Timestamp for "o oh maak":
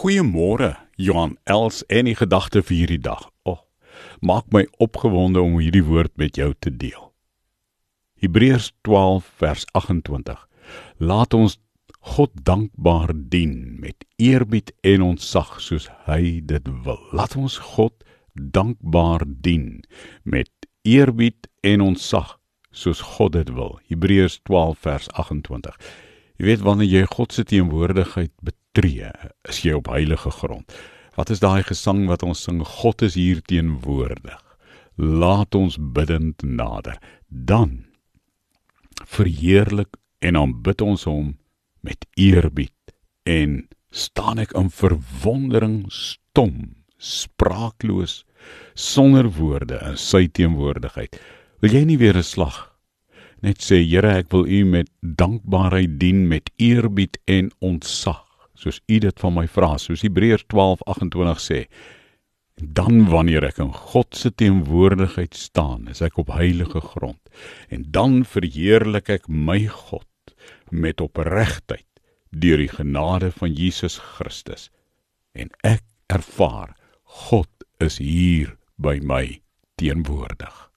3.44-4.46